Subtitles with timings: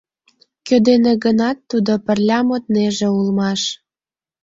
[0.67, 3.61] —Кӧ дене гынат тудо пырля моднеже улмаш.